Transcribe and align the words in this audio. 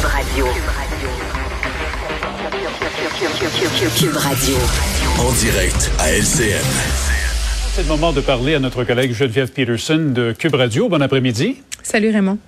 Cube 0.00 0.08
Radio. 0.08 0.46
Cube 3.98 4.16
Radio. 4.16 4.56
En 5.18 5.30
direct 5.32 5.90
à 5.98 6.10
LCN. 6.10 6.64
C'est 7.74 7.82
le 7.82 7.88
moment 7.88 8.14
de 8.14 8.22
parler 8.22 8.54
à 8.54 8.60
notre 8.60 8.84
collègue 8.84 9.12
Geneviève 9.12 9.52
Peterson 9.52 10.12
de 10.14 10.32
Cube 10.32 10.54
Radio. 10.54 10.88
Bon 10.88 11.02
après-midi. 11.02 11.60
Salut 11.82 12.08
Raymond. 12.12 12.38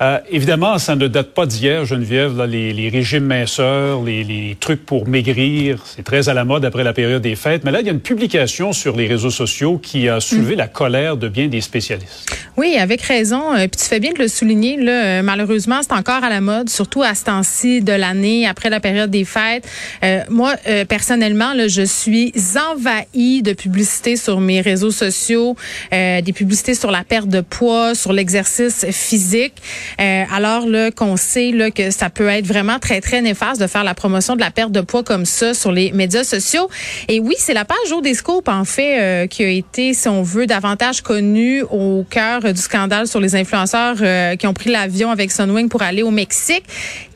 Euh, 0.00 0.18
évidemment, 0.28 0.78
ça 0.78 0.96
ne 0.96 1.06
date 1.06 1.34
pas 1.34 1.46
d'hier, 1.46 1.84
Geneviève, 1.84 2.36
là, 2.36 2.48
les, 2.48 2.72
les, 2.72 2.88
régimes 2.88 3.26
minceurs, 3.26 4.02
les, 4.02 4.24
les, 4.24 4.56
trucs 4.58 4.84
pour 4.84 5.06
maigrir, 5.06 5.84
c'est 5.84 6.02
très 6.02 6.28
à 6.28 6.34
la 6.34 6.44
mode 6.44 6.64
après 6.64 6.82
la 6.82 6.92
période 6.92 7.22
des 7.22 7.36
fêtes. 7.36 7.62
Mais 7.64 7.70
là, 7.70 7.80
il 7.80 7.86
y 7.86 7.90
a 7.90 7.92
une 7.92 8.00
publication 8.00 8.72
sur 8.72 8.96
les 8.96 9.06
réseaux 9.06 9.30
sociaux 9.30 9.78
qui 9.78 10.08
a 10.08 10.18
soulevé 10.18 10.56
mm. 10.56 10.58
la 10.58 10.66
colère 10.66 11.16
de 11.16 11.28
bien 11.28 11.46
des 11.46 11.60
spécialistes. 11.60 12.28
Oui, 12.56 12.76
avec 12.76 13.02
raison. 13.02 13.54
Euh, 13.54 13.68
puis 13.68 13.80
tu 13.80 13.84
fais 13.84 14.00
bien 14.00 14.12
de 14.12 14.18
le 14.18 14.28
souligner. 14.28 14.76
Là, 14.76 15.04
euh, 15.04 15.22
malheureusement, 15.22 15.80
c'est 15.82 15.92
encore 15.92 16.24
à 16.24 16.28
la 16.28 16.40
mode, 16.40 16.68
surtout 16.70 17.02
à 17.02 17.14
ce 17.14 17.24
temps-ci 17.24 17.80
de 17.80 17.92
l'année, 17.92 18.46
après 18.46 18.70
la 18.70 18.80
période 18.80 19.10
des 19.10 19.24
fêtes. 19.24 19.64
Euh, 20.02 20.20
moi, 20.28 20.54
euh, 20.66 20.84
personnellement, 20.84 21.52
là, 21.54 21.68
je 21.68 21.82
suis 21.82 22.32
envahie 22.72 23.42
de 23.42 23.52
publicités 23.52 24.16
sur 24.16 24.40
mes 24.40 24.60
réseaux 24.60 24.90
sociaux, 24.90 25.56
des 25.92 26.32
publicités 26.34 26.74
sur 26.74 26.90
la 26.90 27.04
perte 27.04 27.28
de 27.28 27.40
poids, 27.40 27.94
sur 27.94 28.12
l'exercice 28.12 28.86
physique. 28.90 29.54
Euh, 30.00 30.24
alors 30.32 30.66
là 30.66 30.90
qu'on 30.90 31.16
sait 31.16 31.50
là, 31.52 31.70
que 31.70 31.90
ça 31.90 32.10
peut 32.10 32.28
être 32.28 32.46
vraiment 32.46 32.78
très 32.78 33.00
très 33.00 33.20
néfaste 33.22 33.60
de 33.60 33.66
faire 33.66 33.84
la 33.84 33.94
promotion 33.94 34.34
de 34.36 34.40
la 34.40 34.50
perte 34.50 34.72
de 34.72 34.80
poids 34.80 35.02
comme 35.02 35.24
ça 35.24 35.54
sur 35.54 35.72
les 35.72 35.92
médias 35.92 36.24
sociaux. 36.24 36.68
Et 37.08 37.20
oui, 37.20 37.34
c'est 37.38 37.54
la 37.54 37.64
page 37.64 37.76
Jour 37.88 38.02
des 38.02 38.14
Scopes 38.14 38.48
en 38.48 38.64
fait 38.64 39.00
euh, 39.00 39.26
qui 39.26 39.44
a 39.44 39.48
été, 39.48 39.94
si 39.94 40.08
on 40.08 40.22
veut, 40.22 40.46
davantage 40.46 41.02
connue 41.02 41.62
au 41.62 42.04
cœur 42.08 42.40
du 42.40 42.60
scandale 42.60 43.06
sur 43.06 43.20
les 43.20 43.36
influenceurs 43.36 43.96
euh, 44.00 44.36
qui 44.36 44.46
ont 44.46 44.54
pris 44.54 44.70
l'avion 44.70 45.10
avec 45.10 45.30
Sunwing 45.30 45.68
pour 45.68 45.82
aller 45.82 46.02
au 46.02 46.10
Mexique, 46.10 46.64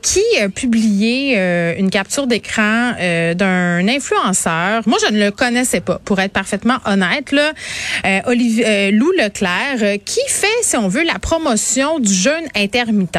qui 0.01 0.23
a 0.41 0.49
publié 0.49 1.37
une 1.77 1.89
capture 1.89 2.25
d'écran 2.25 2.93
d'un 3.35 3.87
influenceur. 3.87 4.81
Moi, 4.85 4.97
je 5.05 5.13
ne 5.13 5.19
le 5.19 5.31
connaissais 5.31 5.81
pas, 5.81 5.99
pour 6.05 6.19
être 6.19 6.31
parfaitement 6.31 6.77
honnête. 6.85 7.31
Là, 7.31 7.51
Olivier 8.25 8.91
Lou 8.91 9.11
Leclerc, 9.11 9.99
qui 10.05 10.21
fait, 10.27 10.47
si 10.61 10.77
on 10.77 10.87
veut, 10.87 11.03
la 11.03 11.19
promotion 11.19 11.99
du 11.99 12.13
jeûne 12.13 12.45
intermittent. 12.59 13.17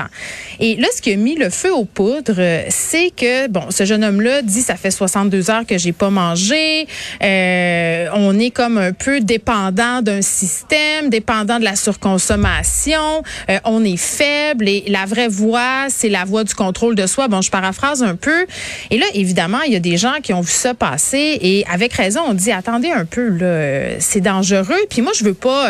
Et 0.61 0.77
là, 0.77 0.89
ce 0.95 1.01
qui 1.01 1.13
a 1.13 1.17
mis 1.17 1.37
le 1.37 1.51
feu 1.51 1.73
aux 1.73 1.85
poudres, 1.85 2.35
euh, 2.39 2.63
c'est 2.69 3.11
que, 3.11 3.49
bon, 3.49 3.71
ce 3.71 3.85
jeune 3.85 4.05
homme-là 4.05 4.43
dit, 4.43 4.61
ça 4.61 4.77
fait 4.77 4.91
62 4.91 5.51
heures 5.51 5.67
que 5.67 5.79
j'ai 5.79 5.93
pas 5.93 6.11
mangé. 6.11 6.87
Euh, 7.23 8.09
on 8.15 8.39
est 8.39 8.51
comme 8.51 8.79
un 8.79 8.93
peu 8.93 9.21
dépendant 9.21 10.03
d'un 10.03 10.23
système, 10.23 11.09
dépendant 11.09 11.59
de 11.59 11.65
la 11.65 11.77
surconsommation. 11.77 13.23
Euh, 13.49 13.59
on 13.65 13.85
est 13.85 13.97
faible 13.97 14.69
et 14.69 14.85
la 14.89 15.07
vraie 15.07 15.29
voie, 15.29 15.87
c'est 15.89 16.09
la 16.09 16.25
voie 16.25 16.45
du 16.45 16.55
contrôle 16.55 16.95
de 16.95 17.07
soi. 17.07 17.29
Bon, 17.29 17.41
je 17.41 17.51
paraphrase 17.51 18.03
un 18.03 18.17
peu. 18.17 18.47
Et 18.91 18.99
là, 18.99 19.07
évidemment, 19.15 19.63
il 19.67 19.73
y 19.73 19.77
a 19.77 19.81
des 19.81 19.97
gens 19.97 20.15
qui 20.23 20.33
ont 20.33 20.43
vu 20.43 20.53
ça 20.53 20.75
passer 20.75 21.39
et 21.41 21.65
avec 21.71 21.93
raison, 21.93 22.21
on 22.27 22.35
dit, 22.35 22.53
attendez 22.53 22.91
un 22.91 23.05
peu, 23.05 23.29
là, 23.29 24.01
c'est 24.01 24.21
dangereux. 24.21 24.87
Puis 24.89 25.03
moi, 25.03 25.13
je 25.19 25.25
veux 25.25 25.35
pas 25.35 25.69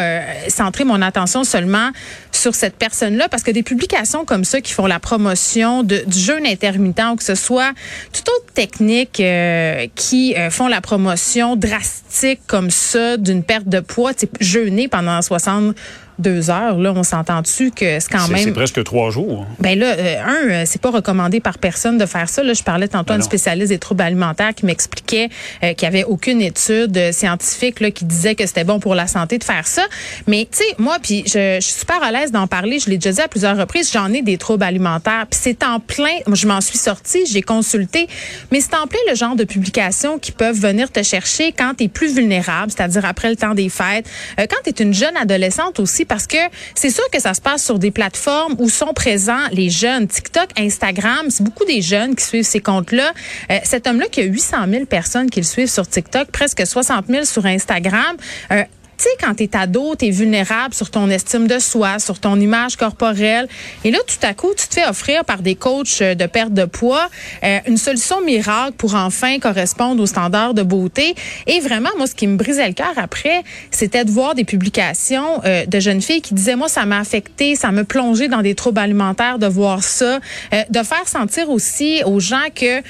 centrer 0.49 0.85
mon 0.85 1.01
attention 1.03 1.45
seulement 1.45 1.91
sur 2.33 2.55
cette 2.55 2.77
personne-là 2.77 3.29
parce 3.29 3.43
que 3.43 3.51
des 3.51 3.60
publications 3.63 4.25
comme 4.25 4.45
ça 4.45 4.61
qui 4.61 4.73
font 4.73 4.87
la 4.87 5.01
promotion 5.01 5.83
de, 5.83 6.03
du 6.07 6.19
jeûne 6.19 6.47
intermittent 6.47 7.13
ou 7.13 7.17
que 7.17 7.25
ce 7.25 7.35
soit 7.35 7.73
toute 8.13 8.29
autre 8.29 8.53
technique 8.55 9.21
euh, 9.21 9.87
qui 9.95 10.35
euh, 10.37 10.51
font 10.51 10.69
la 10.69 10.81
promotion 10.81 11.57
drastique 11.57 12.41
comme 12.47 12.71
ça 12.71 13.17
d'une 13.17 13.43
perte 13.43 13.69
de 13.69 13.81
poids, 13.81 14.13
jeûner 14.41 14.89
pendant 14.89 15.21
60 15.23 15.77
deux 16.21 16.51
heures, 16.51 16.79
là, 16.79 16.93
on 16.95 17.03
s'entend 17.03 17.43
dessus 17.43 17.71
que 17.71 17.99
c'est 17.99 18.11
quand 18.11 18.29
même. 18.29 18.45
C'est 18.45 18.53
presque 18.53 18.83
trois 18.85 19.11
jours. 19.11 19.47
Ben 19.59 19.79
là, 19.79 19.95
euh, 19.97 20.23
un, 20.25 20.51
euh, 20.51 20.63
c'est 20.67 20.81
pas 20.81 20.91
recommandé 20.91 21.41
par 21.41 21.59
personne 21.59 21.99
de 21.99 22.07
faire 22.07 22.29
ça. 22.29 22.43
Là, 22.43 22.53
je 22.53 22.63
parlais 22.63 22.89
tantôt 22.89 23.13
à 23.13 23.17
ben 23.17 23.23
une 23.23 23.27
spécialiste 23.27 23.71
des 23.71 23.79
troubles 23.79 24.03
alimentaires 24.03 24.55
qui 24.55 24.67
m'expliquait 24.67 25.29
euh, 25.65 25.75
qu'il 25.75 25.85
y 25.85 25.87
avait 25.87 26.05
aucune 26.05 26.41
étude 26.41 27.13
scientifique 27.13 27.81
là, 27.81 27.91
qui 27.91 28.05
disait 28.05 28.35
que 28.35 28.47
c'était 28.47 28.65
bon 28.65 28.81
pour 28.81 28.95
la 28.95 29.07
santé 29.07 29.39
de 29.39 29.45
faire 29.45 29.67
ça. 29.67 29.83
Mais 30.27 30.47
tu 30.51 30.59
sais, 30.59 30.75
moi, 30.79 30.99
puis 31.03 31.25
je, 31.27 31.59
je, 31.61 31.65
suis 31.65 31.81
super 31.81 32.03
à 32.03 32.13
l'aise 32.13 32.33
d'en 32.33 32.47
parler. 32.47 32.79
Je 32.79 32.91
l'ai 32.91 32.97
déjà 32.97 33.13
dit 33.13 33.21
à 33.21 33.29
plusieurs 33.29 33.57
reprises. 33.57 33.91
J'en 33.93 34.13
ai 34.13 34.23
des 34.23 34.39
troubles 34.39 34.65
alimentaires. 34.65 35.27
Puis 35.31 35.41
c'est 35.43 35.63
en 35.65 35.81
plein. 35.81 36.19
Je 36.33 36.47
m'en 36.47 36.61
suis 36.61 36.79
sortie, 36.79 37.27
j'ai 37.27 37.43
consulté, 37.43 38.09
mais 38.53 38.61
c'est 38.61 38.75
en 38.75 38.87
plein 38.87 39.01
le 39.09 39.15
genre 39.15 39.37
de 39.37 39.45
publications 39.45 40.19
qui 40.19 40.33
peuvent 40.33 40.59
venir 40.59 40.91
te 40.91 41.03
chercher 41.03 41.53
quand 41.53 41.75
tu 41.77 41.85
es 41.85 41.89
plus 41.89 42.15
vulnérable, 42.15 42.71
c'est-à-dire 42.71 43.05
après 43.05 43.31
le 43.31 43.37
temps 43.37 43.55
des 43.55 43.69
fêtes, 43.69 44.09
quand 44.37 44.57
tu 44.65 44.71
es 44.71 44.85
une 44.85 44.95
jeune 44.95 45.17
adolescente 45.17 45.81
aussi 45.81 46.05
parce 46.11 46.27
que 46.27 46.37
c'est 46.75 46.91
sûr 46.91 47.09
que 47.13 47.21
ça 47.21 47.35
se 47.35 47.41
passe 47.41 47.65
sur 47.65 47.79
des 47.79 47.93
plateformes 47.93 48.57
où 48.59 48.69
sont 48.69 48.93
présents 48.93 49.47
les 49.53 49.71
jeunes. 49.71 50.09
TikTok, 50.09 50.49
Instagram, 50.59 51.27
c'est 51.29 51.45
beaucoup 51.45 51.65
des 51.65 51.83
jeunes 51.83 52.17
qui 52.17 52.25
suivent 52.25 52.45
ces 52.45 52.59
comptes-là. 52.59 53.13
Euh, 53.53 53.59
cet 53.63 53.87
homme-là 53.87 54.09
qui 54.09 54.21
a 54.21 54.25
800 54.25 54.57
000 54.69 54.85
personnes 54.87 55.31
qui 55.31 55.39
le 55.39 55.47
suivent 55.47 55.71
sur 55.71 55.87
TikTok, 55.87 56.33
presque 56.33 56.67
60 56.67 57.07
000 57.07 57.25
sur 57.25 57.47
Instagram. 57.47 58.17
Euh, 58.51 58.65
tu 59.01 59.05
sais, 59.05 59.17
quand 59.19 59.35
t'es 59.35 59.57
ado, 59.57 59.95
t'es 59.95 60.11
vulnérable 60.11 60.75
sur 60.75 60.91
ton 60.91 61.09
estime 61.09 61.47
de 61.47 61.59
soi, 61.59 61.99
sur 61.99 62.19
ton 62.19 62.39
image 62.39 62.77
corporelle. 62.77 63.49
Et 63.83 63.91
là, 63.91 63.99
tout 64.07 64.27
à 64.27 64.35
coup, 64.35 64.51
tu 64.55 64.69
te 64.69 64.75
fais 64.75 64.87
offrir 64.87 65.25
par 65.25 65.39
des 65.39 65.55
coachs 65.55 66.03
euh, 66.03 66.15
de 66.15 66.27
perte 66.27 66.53
de 66.53 66.67
poids 66.67 67.09
euh, 67.43 67.61
une 67.67 67.79
solution 67.79 68.21
miracle 68.21 68.73
pour 68.77 68.95
enfin 68.95 69.39
correspondre 69.39 70.03
aux 70.03 70.07
standards 70.07 70.53
de 70.53 70.63
beauté. 70.63 71.15
Et 71.47 71.61
vraiment, 71.61 71.89
moi, 71.97 72.07
ce 72.07 72.15
qui 72.15 72.27
me 72.27 72.37
brisait 72.37 72.67
le 72.69 72.75
cœur 72.75 72.93
après, 72.99 73.43
c'était 73.71 74.05
de 74.05 74.11
voir 74.11 74.35
des 74.35 74.45
publications 74.45 75.41
euh, 75.47 75.65
de 75.65 75.81
jeunes 75.81 76.03
filles 76.03 76.21
qui 76.21 76.35
disaient, 76.35 76.57
moi, 76.57 76.69
ça 76.69 76.85
m'a 76.85 76.99
affecté, 76.99 77.57
ça 77.57 77.73
me 77.73 77.85
plongeait 77.85 78.29
dans 78.29 78.43
des 78.43 78.55
troubles 78.55 78.81
alimentaires 78.81 79.39
de 79.39 79.47
voir 79.47 79.83
ça, 79.83 80.21
de 80.53 80.83
faire 80.83 81.09
sentir 81.09 81.49
aussi 81.49 82.03
aux 82.05 82.21
gens 82.21 82.49
que 82.55 82.83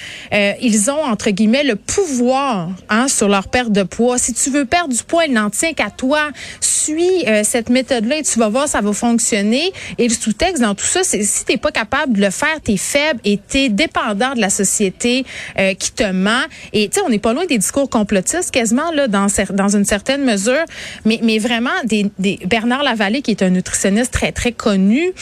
ils 0.60 0.90
ont 0.90 1.04
entre 1.04 1.30
guillemets 1.30 1.64
le 1.64 1.76
pouvoir 1.76 2.70
hein, 2.88 3.06
sur 3.06 3.28
leur 3.28 3.48
perte 3.48 3.70
de 3.70 3.82
poids. 3.82 4.18
Si 4.18 4.34
tu 4.34 4.50
veux 4.50 4.64
perdre 4.64 4.94
du 4.94 5.02
poids, 5.02 5.26
il 5.26 5.32
n'en 5.32 5.50
tient 5.50 5.72
qu'à 5.72 5.90
toi, 6.00 6.30
suis 6.60 7.26
euh, 7.26 7.42
cette 7.44 7.68
méthode-là 7.68 8.18
et 8.18 8.22
tu 8.22 8.38
vas 8.38 8.48
voir, 8.48 8.66
ça 8.66 8.80
va 8.80 8.92
fonctionner. 8.94 9.70
Et 9.98 10.08
le 10.08 10.14
sous-texte 10.14 10.62
dans 10.62 10.74
tout 10.74 10.86
ça, 10.86 11.02
c'est 11.02 11.22
si 11.22 11.44
t'es 11.44 11.58
pas 11.58 11.70
capable 11.70 12.14
de 12.14 12.22
le 12.22 12.30
faire, 12.30 12.58
t'es 12.64 12.78
faible 12.78 13.20
et 13.24 13.36
t'es 13.36 13.68
dépendant 13.68 14.32
de 14.34 14.40
la 14.40 14.48
société 14.48 15.26
euh, 15.58 15.74
qui 15.74 15.92
te 15.92 16.10
ment. 16.10 16.44
Et 16.72 16.88
tu 16.88 16.94
sais, 16.94 17.04
on 17.06 17.10
n'est 17.10 17.18
pas 17.18 17.34
loin 17.34 17.44
des 17.44 17.58
discours 17.58 17.90
complotistes 17.90 18.50
quasiment 18.50 18.90
là 18.92 19.08
dans 19.08 19.76
une 19.76 19.84
certaine 19.84 20.24
mesure, 20.24 20.64
mais 21.04 21.20
mais 21.22 21.38
vraiment 21.38 21.70
des, 21.84 22.10
des 22.18 22.38
Bernard 22.46 22.82
Lavallée 22.82 23.20
qui 23.20 23.32
est 23.32 23.42
un 23.42 23.50
nutritionniste 23.50 24.12
très 24.12 24.32
très 24.32 24.52
connu 24.52 25.12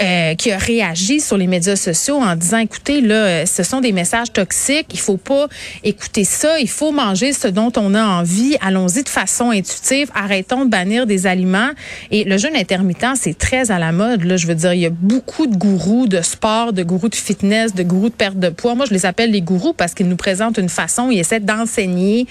euh, 0.00 0.34
qui 0.34 0.50
a 0.52 0.58
réagi 0.58 1.20
sur 1.20 1.36
les 1.36 1.46
médias 1.46 1.76
sociaux 1.76 2.16
en 2.16 2.36
disant 2.36 2.58
écoutez 2.58 3.00
là, 3.00 3.46
ce 3.46 3.62
sont 3.62 3.80
des 3.80 3.92
messages 3.92 4.32
toxiques, 4.32 4.88
il 4.92 4.98
faut 4.98 5.16
pas 5.16 5.48
écouter 5.82 6.24
ça, 6.24 6.58
il 6.58 6.68
faut 6.68 6.92
manger 6.92 7.32
ce 7.32 7.48
dont 7.48 7.72
on 7.76 7.94
a 7.94 8.04
envie, 8.04 8.56
allons-y 8.60 9.02
de 9.02 9.08
façon 9.08 9.50
intuitive 9.50 10.10
arrêtons 10.14 10.64
de 10.64 10.70
bannir 10.70 11.06
des 11.06 11.26
aliments. 11.26 11.70
Et 12.10 12.24
le 12.24 12.38
jeûne 12.38 12.56
intermittent, 12.56 13.16
c'est 13.16 13.36
très 13.36 13.70
à 13.70 13.78
la 13.78 13.92
mode. 13.92 14.24
Là, 14.24 14.36
je 14.36 14.46
veux 14.46 14.54
dire, 14.54 14.72
il 14.72 14.80
y 14.80 14.86
a 14.86 14.90
beaucoup 14.90 15.46
de 15.46 15.56
gourous 15.56 16.06
de 16.06 16.22
sport, 16.22 16.72
de 16.72 16.82
gourous 16.82 17.08
de 17.08 17.14
fitness, 17.14 17.74
de 17.74 17.82
gourous 17.82 18.08
de 18.08 18.14
perte 18.14 18.38
de 18.38 18.48
poids. 18.48 18.74
Moi, 18.74 18.86
je 18.86 18.94
les 18.94 19.06
appelle 19.06 19.30
les 19.30 19.42
gourous 19.42 19.72
parce 19.72 19.94
qu'ils 19.94 20.08
nous 20.08 20.16
présentent 20.16 20.58
une 20.58 20.68
façon, 20.68 21.10
ils 21.10 21.18
essaient 21.18 21.40
d'enseigner 21.40 22.26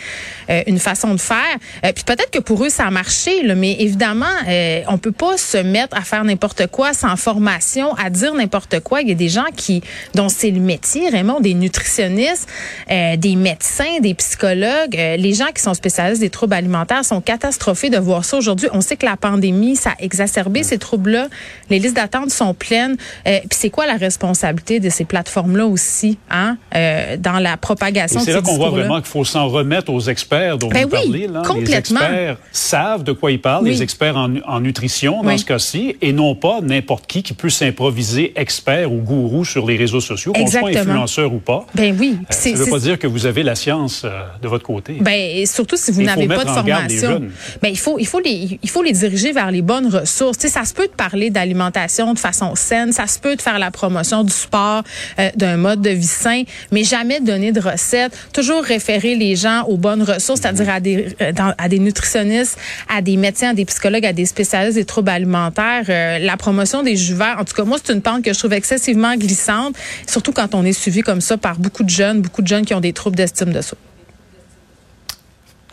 euh, 0.50 0.64
une 0.68 0.80
façon 0.80 1.14
de 1.14 1.20
faire. 1.20 1.38
Euh, 1.86 1.92
puis 1.94 2.04
peut-être 2.04 2.32
que 2.32 2.40
pour 2.40 2.64
eux, 2.64 2.70
ça 2.70 2.86
a 2.86 2.92
marché, 2.92 3.44
là, 3.44 3.56
mais 3.56 3.76
évidemment, 3.80 4.26
euh, 4.48 4.82
on 4.88 4.98
peut 4.98 5.12
pas 5.12 5.38
se 5.38 5.58
mettre 5.58 5.98
à 5.98 6.02
faire 6.02 6.24
n'importe 6.24 6.68
quoi 6.68 6.94
sans 6.94 7.16
formation, 7.16 7.53
à 7.98 8.10
dire 8.10 8.34
n'importe 8.34 8.80
quoi. 8.80 9.02
Il 9.02 9.10
y 9.10 9.12
a 9.12 9.16
des 9.16 9.30
gens 9.30 9.46
qui, 9.56 9.82
dont 10.14 10.30
c'est 10.30 10.52
le 10.52 10.60
métier, 10.60 11.10
vraiment, 11.10 11.40
des 11.40 11.54
nutritionnistes, 11.54 12.48
euh, 12.92 13.18
des 13.18 13.36
médecins, 13.36 14.00
des 14.02 14.14
psychologues. 14.14 14.94
les 14.94 15.34
gens 15.34 15.52
qui 15.54 15.62
sont 15.62 15.74
spécialistes 15.74 16.22
des 16.22 16.30
troubles 16.30 16.54
alimentaires 16.54 17.06
sont 17.06 17.22
catastrophés 17.22 17.90
de 17.90 17.98
voir 17.98 18.26
ça 18.26 18.38
aujourd'hui. 18.38 18.68
On 18.74 18.82
sait 18.82 18.96
que 18.96 19.06
la 19.06 19.18
pandémie, 19.18 19.76
ça 19.76 19.92
a 19.92 19.96
exacerbé 20.00 20.64
ces 20.64 20.78
troubles-là. 20.78 21.28
Les 21.70 21.80
listes 21.80 21.96
d'attente 21.96 22.30
sont 22.32 22.54
pleines. 22.54 22.98
Euh, 23.28 23.40
puis 23.40 23.58
c'est 23.60 23.70
quoi 23.70 23.86
la 23.86 23.96
responsabilité 23.96 24.80
de 24.80 24.90
ces 24.90 25.06
plateformes-là 25.06 25.66
aussi, 25.66 26.18
hein, 26.30 26.58
euh, 26.76 27.18
dans 27.18 27.40
la 27.40 27.58
propagation 27.58 28.20
de 28.20 28.26
ces 28.26 28.32
C'est 28.32 28.38
là 28.38 28.42
qu'on 28.42 28.58
voit 28.58 28.70
vraiment 28.70 28.98
qu'il 28.98 29.10
faut 29.10 29.26
s'en 29.26 29.48
remettre 29.48 29.92
aux 29.92 30.02
experts 30.02 30.58
dont 30.58 30.70
ben 30.70 30.84
vous 30.84 30.90
parlez. 30.90 31.28
Là. 31.28 31.42
Complètement. 31.46 32.00
Les 32.00 32.06
experts 32.06 32.38
savent 32.52 33.04
de 33.04 33.12
quoi 33.12 33.32
ils 33.32 33.42
parlent, 33.42 33.66
les 33.66 33.82
experts 33.82 34.18
en, 34.18 34.60
nutrition 34.60 35.22
dans 35.24 35.38
ce 35.38 35.46
cas-ci, 35.46 35.96
et 36.02 36.14
non 36.14 36.36
pas 36.36 36.62
n'importe 36.62 37.08
qui 37.08 37.24
qui 37.24 37.34
peut 37.34 37.43
s'improviser 37.50 38.34
expert 38.36 38.92
ou 38.92 38.98
gourou 38.98 39.46
sur 39.46 39.66
les 39.66 39.78
réseaux 39.78 40.02
sociaux, 40.02 40.34
qu'on 40.34 40.48
soit 40.48 40.70
influenceur 40.70 41.34
ou 41.34 41.40
pas. 41.40 41.66
Ben 41.76 41.96
oui. 42.00 42.18
Euh, 42.20 42.26
ça 42.30 42.50
ne 42.50 42.56
veut 42.56 42.66
pas 42.66 42.80
dire 42.80 43.00
que 43.00 43.08
vous 43.08 43.26
avez 43.26 43.44
la 43.44 43.56
science 43.56 44.06
de 44.42 44.48
votre 44.48 44.64
côté. 44.64 44.98
Ben 45.02 45.46
surtout 45.46 45.78
si 45.78 45.92
vous 45.92 46.04
n'avez 46.04 46.28
pas 46.28 46.44
de 46.44 46.50
formation. 46.50 47.22
Ben, 47.62 47.70
il 47.70 47.78
faut, 47.78 47.98
il 48.00 48.08
faut 48.08 48.20
les, 48.20 48.60
il 48.62 48.70
faut 48.70 48.84
les 48.84 48.92
diriger 48.92 49.32
vers 49.32 49.52
les 49.52 49.62
bonnes 49.62 49.88
ressources. 49.88 50.38
Tu 50.38 50.48
sais, 50.48 50.54
ça 50.54 50.66
se 50.66 50.74
peut 50.74 50.88
de 50.88 50.94
parler 50.94 51.30
d'alimentation 51.30 52.14
de 52.14 52.20
façon 52.20 52.56
saine, 52.56 52.92
ça 52.92 53.08
se 53.08 53.20
peut 53.20 53.36
de 53.36 53.42
faire 53.42 53.60
la 53.60 53.72
promotion 53.72 54.24
du 54.24 54.34
sport, 54.34 54.84
euh, 55.20 55.30
d'un 55.36 55.58
mode 55.58 55.82
de 55.82 55.90
vie 55.90 56.04
sain, 56.04 56.44
mais 56.72 56.84
jamais 56.84 57.20
donner 57.20 57.52
de 57.52 57.60
recettes. 57.60 58.14
Toujours 58.34 58.64
référer 58.64 59.16
les 59.16 59.36
gens 59.36 59.64
aux 59.64 59.78
bonnes 59.78 60.04
ressources, 60.04 60.42
c'est-à-dire 60.42 60.70
à 60.70 60.80
des, 60.80 61.16
euh, 61.22 61.32
à 61.58 61.70
des 61.70 61.80
nutritionnistes, 61.80 62.58
à 62.90 63.02
des 63.02 63.18
médecins, 63.18 63.50
à 63.50 63.54
des 63.54 63.66
psychologues, 63.66 64.06
à 64.06 64.14
des 64.14 64.26
spécialistes 64.26 64.76
des 64.76 64.86
troubles 64.86 65.10
alimentaires. 65.10 65.86
Euh, 65.90 66.20
la 66.20 66.38
promotion 66.38 66.84
des 66.84 66.96
juveurs, 66.96 67.33
En 67.40 67.46
tout 67.46 67.54
cas, 67.54 67.64
moi, 67.64 67.78
c'est 67.84 67.94
une 67.94 68.02
pente 68.02 68.24
que 68.24 68.34
je 68.34 68.40
trouve 68.40 68.54
excessivement 68.54 69.16
glissante, 69.16 69.76
surtout 70.08 70.32
quand 70.32 70.56
on 70.56 70.64
est 70.64 70.74
suivi 70.74 71.02
comme 71.02 71.22
ça 71.22 71.38
par 71.38 71.58
beaucoup 71.58 71.84
de 71.84 71.90
jeunes, 71.90 72.22
beaucoup 72.22 72.42
de 72.42 72.48
jeunes 72.48 72.66
qui 72.66 72.74
ont 72.74 72.82
des 72.82 72.94
troubles 72.94 73.16
d'estime 73.16 73.52
de 73.52 73.62
soi. 73.62 73.78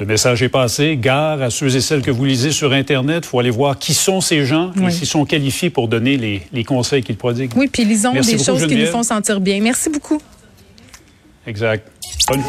Le 0.00 0.06
message 0.06 0.42
est 0.42 0.48
passé. 0.48 0.96
Gare 0.96 1.42
à 1.42 1.50
ceux 1.50 1.76
et 1.76 1.80
celles 1.82 2.00
que 2.00 2.10
vous 2.10 2.24
lisez 2.24 2.52
sur 2.52 2.72
Internet. 2.72 3.24
Il 3.26 3.28
faut 3.28 3.38
aller 3.38 3.50
voir 3.50 3.78
qui 3.78 3.92
sont 3.92 4.22
ces 4.22 4.46
gens 4.46 4.72
et 4.82 4.90
s'ils 4.90 5.06
sont 5.06 5.26
qualifiés 5.26 5.68
pour 5.68 5.88
donner 5.88 6.16
les, 6.16 6.64
conseils 6.64 7.02
qu'ils 7.02 7.18
prodiguent. 7.18 7.52
Oui, 7.54 7.68
puis 7.70 7.84
lisons 7.84 8.12
des 8.12 8.38
choses 8.38 8.66
qui 8.66 8.76
nous 8.76 8.86
font 8.86 9.02
sentir 9.02 9.40
bien. 9.40 9.60
Merci 9.60 9.90
beaucoup. 9.90 10.20
Exact. 11.46 11.86
Bonne... 12.28 12.42